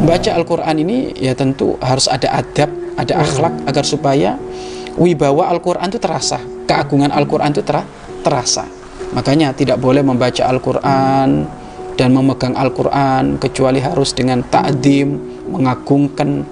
membaca 0.00 0.32
Al-Quran 0.32 0.76
ini 0.80 1.12
ya 1.12 1.36
tentu 1.36 1.76
harus 1.76 2.08
ada 2.08 2.32
adab, 2.32 2.72
ada 2.96 3.20
akhlak 3.20 3.54
agar 3.68 3.84
supaya 3.84 4.40
wibawa 4.96 5.52
Al-Quran 5.52 5.92
itu 5.92 6.00
terasa, 6.00 6.40
keagungan 6.64 7.12
Al-Quran 7.12 7.52
itu 7.52 7.60
ter 7.60 7.84
terasa. 8.24 8.64
Makanya 9.12 9.52
tidak 9.52 9.76
boleh 9.76 10.00
membaca 10.00 10.48
Al-Quran 10.48 11.44
dan 12.00 12.08
memegang 12.16 12.56
Al-Quran 12.56 13.36
kecuali 13.36 13.84
harus 13.84 14.16
dengan 14.16 14.40
ta'dim, 14.40 15.20
mengagungkan 15.52 16.48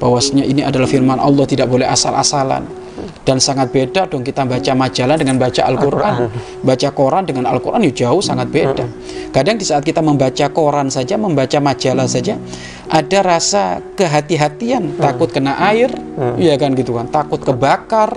bahwasanya 0.00 0.48
ini 0.48 0.64
adalah 0.64 0.88
firman 0.88 1.20
Allah 1.20 1.44
tidak 1.44 1.68
boleh 1.68 1.84
asal-asalan. 1.84 2.64
Dan 2.98 3.38
sangat 3.38 3.70
beda 3.70 4.08
dong 4.08 4.24
kita 4.24 4.42
baca 4.42 4.72
majalah 4.74 5.14
dengan 5.20 5.36
baca 5.36 5.60
Al-Quran. 5.68 6.32
Baca 6.64 6.88
koran 6.96 7.28
dengan 7.28 7.44
Al-Quran 7.46 7.84
ya 7.86 7.92
jauh 8.08 8.24
sangat 8.24 8.48
beda. 8.48 8.88
Kadang 9.30 9.60
di 9.60 9.68
saat 9.68 9.84
kita 9.84 10.00
membaca 10.00 10.48
koran 10.50 10.88
saja 10.88 11.14
membaca 11.20 11.60
majalah 11.60 12.08
saja 12.08 12.40
ada 12.88 13.18
rasa 13.20 13.84
kehati-hatian 13.94 14.96
takut 14.96 15.28
kena 15.28 15.60
air 15.68 15.92
ya 16.40 16.56
kan 16.56 16.72
gitu 16.72 16.96
kan 16.96 17.06
takut 17.12 17.40
kebakar 17.40 18.16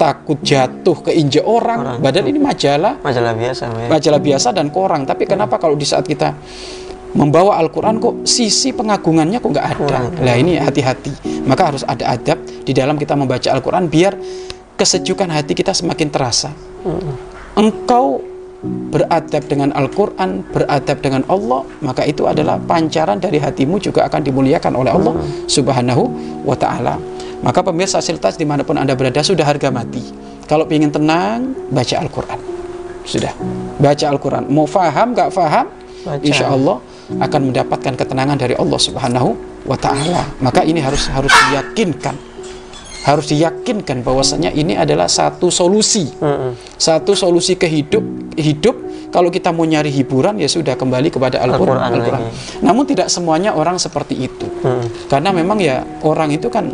takut 0.00 0.40
jatuh 0.40 0.96
ke 1.04 1.12
injek 1.12 1.44
orang. 1.44 2.00
Badan 2.00 2.24
ini 2.32 2.40
majalah. 2.40 2.96
Majalah 3.04 3.36
biasa. 3.36 3.92
Majalah 3.92 4.20
biasa 4.24 4.48
dan 4.56 4.72
koran. 4.72 5.04
Tapi 5.04 5.28
kenapa 5.28 5.60
kalau 5.60 5.76
di 5.76 5.84
saat 5.84 6.08
kita 6.08 6.32
membawa 7.12 7.60
Al-Quran 7.60 8.00
kok 8.00 8.14
sisi 8.24 8.72
pengagungannya 8.72 9.44
kok 9.44 9.50
nggak 9.52 9.66
ada. 9.76 10.08
Nah 10.24 10.34
ini 10.40 10.56
hati-hati. 10.56 11.44
Maka 11.44 11.62
harus 11.68 11.84
ada 11.84 12.16
adab 12.16 12.40
di 12.40 12.72
dalam 12.72 12.96
kita 12.96 13.12
membaca 13.12 13.52
Al-Quran 13.52 13.92
biar 13.92 14.16
kesejukan 14.80 15.28
hati 15.28 15.52
kita 15.52 15.76
semakin 15.76 16.08
terasa. 16.08 16.48
Engkau 17.52 18.24
beradab 18.62 19.48
dengan 19.48 19.72
Al-Quran, 19.72 20.44
beradab 20.52 21.00
dengan 21.00 21.24
Allah, 21.32 21.64
maka 21.80 22.04
itu 22.04 22.28
adalah 22.28 22.60
pancaran 22.60 23.16
dari 23.16 23.40
hatimu 23.40 23.80
juga 23.80 24.04
akan 24.04 24.20
dimuliakan 24.20 24.72
oleh 24.76 24.92
Allah 24.92 25.14
Subhanahu 25.48 26.04
wa 26.44 26.56
Ta'ala. 26.56 27.00
Maka 27.40 27.64
pemirsa 27.64 28.04
siltas 28.04 28.36
di 28.36 28.44
mana 28.44 28.60
pun 28.60 28.76
Anda 28.76 28.92
berada 28.92 29.24
sudah 29.24 29.48
harga 29.48 29.72
mati. 29.72 30.04
Kalau 30.44 30.68
ingin 30.68 30.92
tenang, 30.92 31.56
baca 31.72 31.96
Al-Quran. 32.04 32.40
Sudah, 33.08 33.32
baca 33.80 34.06
Al-Quran. 34.12 34.44
Mau 34.52 34.68
faham, 34.68 35.16
gak 35.16 35.32
faham, 35.32 35.72
baca. 36.04 36.20
insya 36.20 36.52
Allah 36.52 36.76
akan 37.16 37.40
mendapatkan 37.50 37.94
ketenangan 37.96 38.36
dari 38.36 38.54
Allah 38.60 38.76
Subhanahu 38.76 39.30
wa 39.64 39.76
taala. 39.80 40.28
Maka 40.44 40.68
ini 40.68 40.84
harus 40.84 41.08
harus 41.08 41.32
diyakinkan. 41.48 42.29
Harus 43.00 43.32
diyakinkan 43.32 44.04
bahwasanya 44.04 44.52
ini 44.52 44.76
adalah 44.76 45.08
satu 45.08 45.48
solusi. 45.48 46.08
Satu 46.76 47.16
solusi 47.16 47.56
ke 47.56 47.64
hidup 47.64 48.04
hidup 48.36 48.76
kalau 49.10 49.32
kita 49.32 49.50
mau 49.50 49.66
nyari 49.66 49.90
hiburan 49.90 50.38
ya 50.38 50.46
sudah 50.46 50.76
kembali 50.78 51.08
kepada 51.10 51.42
Al-Qur'an. 51.42 51.90
Al 51.90 52.00
Al 52.00 52.30
Namun 52.60 52.84
tidak 52.86 53.08
semuanya 53.08 53.56
orang 53.56 53.80
seperti 53.80 54.28
itu. 54.28 54.46
Karena 55.08 55.32
memang 55.32 55.58
ya 55.58 55.82
orang 56.04 56.30
itu 56.30 56.52
kan 56.52 56.68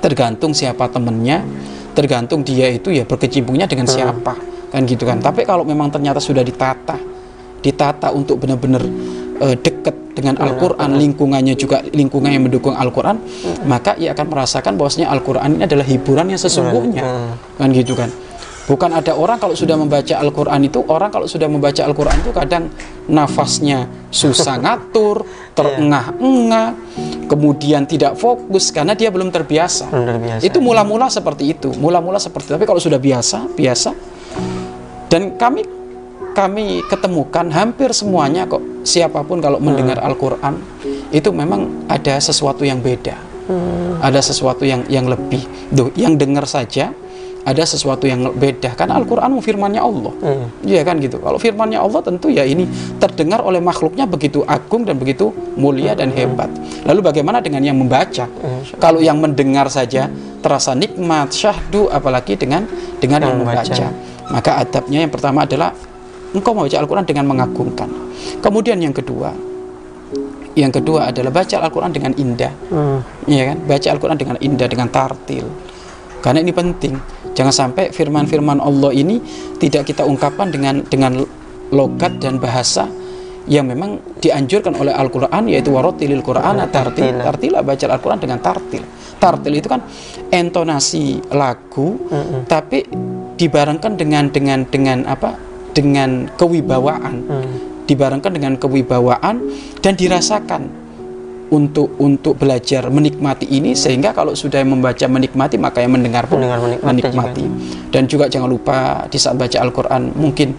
tergantung 0.00 0.56
siapa 0.56 0.88
temennya, 0.88 1.44
tergantung 1.92 2.40
dia 2.44 2.68
itu 2.68 2.92
ya 2.92 3.04
berkecimpungnya 3.08 3.64
dengan 3.64 3.88
siapa. 3.88 4.36
Kan 4.70 4.86
gitu 4.86 5.02
kan. 5.08 5.18
Tapi 5.18 5.42
kalau 5.48 5.66
memang 5.66 5.90
ternyata 5.90 6.22
sudah 6.22 6.44
ditata 6.44 7.10
ditata 7.60 8.08
untuk 8.12 8.40
benar-benar 8.40 8.82
uh, 9.40 9.56
dekat 9.56 9.96
dengan 10.14 10.36
Al-Quran, 10.36 11.00
lingkungannya 11.00 11.54
juga 11.56 11.80
lingkungan 11.80 12.30
yang 12.30 12.44
mendukung 12.44 12.76
Al-Quran, 12.76 13.16
hmm. 13.16 13.64
maka 13.64 13.96
ia 13.96 14.12
akan 14.12 14.26
merasakan 14.28 14.76
bahwasanya 14.76 15.08
Al-Quran 15.08 15.56
ini 15.56 15.62
adalah 15.64 15.86
hiburan 15.86 16.26
yang 16.28 16.40
sesungguhnya, 16.40 17.02
hmm. 17.02 17.56
kan 17.56 17.68
gitu 17.72 17.96
kan. 17.96 18.10
Bukan 18.70 18.94
ada 18.94 19.18
orang 19.18 19.42
kalau 19.42 19.58
sudah 19.58 19.74
membaca 19.74 20.14
Al-Quran 20.14 20.60
itu, 20.62 20.78
orang 20.86 21.10
kalau 21.10 21.26
sudah 21.26 21.50
membaca 21.50 21.82
Al-Quran 21.82 22.22
itu 22.22 22.30
kadang 22.30 22.70
nafasnya 23.10 23.90
susah 24.14 24.60
ngatur, 24.62 25.26
terengah-engah, 25.58 26.78
kemudian 27.26 27.82
tidak 27.90 28.14
fokus 28.14 28.70
karena 28.70 28.94
dia 28.94 29.10
belum 29.10 29.34
terbiasa. 29.34 29.90
terbiasa. 29.90 30.42
Itu 30.46 30.62
mula-mula 30.62 31.10
seperti 31.10 31.50
itu, 31.50 31.74
mula-mula 31.82 32.22
seperti 32.22 32.52
itu. 32.52 32.54
Tapi 32.62 32.66
kalau 32.68 32.78
sudah 32.78 33.02
biasa, 33.02 33.50
biasa. 33.58 33.90
Dan 35.10 35.34
kami 35.34 35.79
kami 36.32 36.84
ketemukan 36.86 37.46
hampir 37.50 37.90
semuanya 37.92 38.46
kok 38.46 38.62
siapa 38.86 39.20
pun 39.26 39.42
kalau 39.42 39.58
mendengar 39.60 39.98
hmm. 40.00 40.08
Al-Qur'an 40.08 40.54
itu 41.10 41.28
memang 41.34 41.86
ada 41.90 42.16
sesuatu 42.22 42.62
yang 42.62 42.78
beda. 42.78 43.18
Hmm. 43.50 43.98
Ada 43.98 44.22
sesuatu 44.22 44.62
yang 44.62 44.86
yang 44.86 45.10
lebih. 45.10 45.42
Duh, 45.74 45.90
yang 45.98 46.14
dengar 46.14 46.46
saja 46.46 46.94
ada 47.40 47.64
sesuatu 47.64 48.04
yang 48.04 48.36
beda 48.36 48.76
kan 48.76 48.92
Al-Qur'an 48.92 49.32
firmannya 49.40 49.80
Allah. 49.80 50.12
Hmm. 50.20 50.46
Iya 50.60 50.84
kan 50.84 51.00
gitu. 51.00 51.18
Kalau 51.18 51.40
firmannya 51.40 51.80
Allah 51.80 52.00
tentu 52.04 52.28
ya 52.28 52.44
ini 52.44 52.68
terdengar 53.00 53.40
oleh 53.40 53.58
makhluknya 53.64 54.04
begitu 54.04 54.44
agung 54.44 54.84
dan 54.84 55.00
begitu 55.00 55.32
mulia 55.56 55.96
dan 55.96 56.12
hebat. 56.12 56.52
Lalu 56.84 57.00
bagaimana 57.00 57.40
dengan 57.40 57.64
yang 57.64 57.80
membaca? 57.80 58.28
Kalau 58.76 59.00
yang 59.00 59.18
mendengar 59.18 59.72
saja 59.72 60.12
terasa 60.44 60.76
nikmat, 60.76 61.32
syahdu 61.32 61.88
apalagi 61.88 62.36
dengan 62.36 62.68
dengan 63.00 63.24
yang 63.24 63.36
membaca. 63.40 63.88
Maka 64.30 64.62
adabnya 64.62 65.02
yang 65.02 65.10
pertama 65.10 65.42
adalah 65.42 65.74
engkau 66.34 66.52
membaca 66.54 66.76
Al-Quran 66.78 67.06
dengan 67.06 67.24
mengagungkan. 67.26 67.88
Kemudian 68.40 68.78
yang 68.78 68.94
kedua, 68.94 69.34
yang 70.54 70.70
kedua 70.74 71.10
adalah 71.10 71.30
baca 71.30 71.56
Al-Quran 71.62 71.92
dengan 71.94 72.12
indah, 72.14 72.52
hmm. 72.70 72.98
ya 73.30 73.54
kan? 73.54 73.58
Baca 73.64 73.88
Al-Quran 73.90 74.18
dengan 74.18 74.36
indah, 74.38 74.66
dengan 74.66 74.88
tartil. 74.90 75.46
Karena 76.20 76.44
ini 76.44 76.52
penting. 76.52 76.94
Jangan 77.32 77.54
sampai 77.54 77.94
firman-firman 77.94 78.60
Allah 78.60 78.92
ini 78.92 79.22
tidak 79.56 79.88
kita 79.88 80.04
ungkapkan 80.04 80.52
dengan 80.52 80.84
dengan 80.84 81.22
logat 81.70 82.18
dan 82.20 82.36
bahasa 82.42 82.90
yang 83.48 83.64
memang 83.66 83.98
dianjurkan 84.20 84.76
oleh 84.76 84.92
Al-Quran 84.92 85.48
yaitu 85.48 85.72
warotilil 85.72 86.20
Quran 86.20 86.60
tartil 86.68 87.16
tartil 87.24 87.56
baca 87.64 87.84
Al-Quran 87.88 88.20
dengan 88.20 88.38
tartil 88.42 88.84
tartil 89.16 89.54
itu 89.56 89.68
kan 89.70 89.80
intonasi 90.28 91.24
lagu 91.32 91.96
mm 91.96 92.20
-hmm. 92.20 92.40
tapi 92.44 92.84
dibarengkan 93.40 93.96
dengan 93.96 94.28
dengan 94.28 94.68
dengan 94.68 95.08
apa 95.08 95.49
dengan 95.72 96.28
kewibawaan 96.34 97.14
hmm. 97.26 97.54
dibarengkan 97.86 98.32
dengan 98.34 98.54
kewibawaan 98.58 99.42
dan 99.80 99.92
dirasakan 99.94 100.70
untuk 101.50 101.98
untuk 101.98 102.38
belajar 102.38 102.86
menikmati 102.94 103.50
ini 103.50 103.74
sehingga 103.74 104.14
kalau 104.14 104.38
sudah 104.38 104.62
membaca 104.62 105.02
menikmati 105.10 105.58
maka 105.58 105.82
yang 105.82 105.98
mendengar 105.98 106.30
pun 106.30 106.38
mendengar 106.38 106.62
menikmati, 106.62 106.86
menikmati. 106.86 107.44
Juga. 107.44 107.90
dan 107.90 108.02
juga 108.06 108.24
jangan 108.30 108.48
lupa 108.48 108.78
di 109.10 109.18
saat 109.18 109.34
baca 109.34 109.58
Al-Qur'an 109.58 110.14
mungkin 110.14 110.54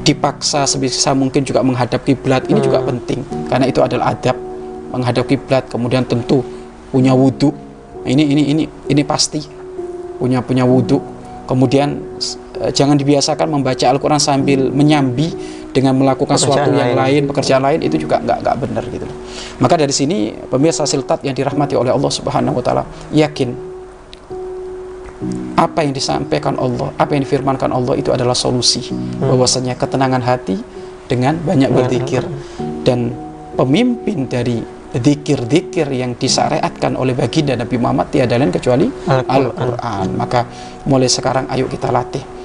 dipaksa 0.00 0.64
sebisa 0.64 1.12
mungkin 1.12 1.44
juga 1.44 1.60
menghadap 1.60 2.00
kiblat 2.00 2.48
ini 2.48 2.64
hmm. 2.64 2.66
juga 2.66 2.80
penting 2.80 3.20
karena 3.52 3.68
itu 3.68 3.84
adalah 3.84 4.16
adab 4.16 4.36
menghadap 4.90 5.28
kiblat 5.28 5.68
kemudian 5.68 6.08
tentu 6.08 6.40
punya 6.88 7.12
wudhu 7.12 7.52
ini 8.08 8.24
ini 8.24 8.42
ini 8.56 8.64
ini 8.88 9.02
pasti 9.04 9.44
punya 10.16 10.40
punya 10.40 10.64
wudhu 10.64 10.96
kemudian 11.50 11.98
Eh, 12.60 12.72
jangan 12.76 12.92
dibiasakan 12.92 13.48
membaca 13.48 13.88
Al-Quran 13.88 14.20
sambil 14.20 14.68
menyambi 14.68 15.32
dengan 15.72 15.96
melakukan 15.96 16.36
pekerjaan 16.36 16.68
sesuatu 16.68 16.76
yang 16.76 16.92
lain, 16.92 17.22
pekerjaan 17.24 17.62
lain 17.64 17.80
itu 17.80 17.96
juga 18.04 18.20
nggak 18.20 18.38
nggak 18.44 18.56
benar 18.60 18.84
gitu. 18.92 19.06
Maka 19.64 19.80
dari 19.80 19.94
sini 19.96 20.36
pemirsa 20.36 20.84
siltat 20.84 21.24
yang 21.24 21.32
dirahmati 21.32 21.72
oleh 21.72 21.88
Allah 21.88 22.12
Subhanahu 22.12 22.60
Wa 22.60 22.64
Taala 22.64 22.82
yakin 23.16 23.48
apa 25.56 25.88
yang 25.88 25.96
disampaikan 25.96 26.60
Allah, 26.60 26.92
apa 27.00 27.16
yang 27.16 27.24
difirmankan 27.24 27.72
Allah 27.72 27.96
itu 27.96 28.12
adalah 28.12 28.36
solusi. 28.36 28.92
Hmm. 28.92 29.32
Bahwasanya 29.32 29.80
ketenangan 29.80 30.20
hati 30.20 30.60
dengan 31.08 31.40
banyak 31.40 31.72
berzikir 31.72 32.28
dan 32.84 33.08
pemimpin 33.56 34.28
dari 34.28 34.60
dikir-dikir 34.90 35.86
yang 35.94 36.18
disyariatkan 36.18 36.98
oleh 36.98 37.14
baginda 37.14 37.54
Nabi 37.54 37.76
Muhammad 37.78 38.10
tiada 38.10 38.34
lain 38.34 38.50
kecuali 38.50 38.90
Al-Quran. 39.06 39.78
Al 39.78 40.10
Maka 40.18 40.40
mulai 40.90 41.06
sekarang 41.06 41.46
ayo 41.50 41.70
kita 41.70 41.94
latih 41.94 42.40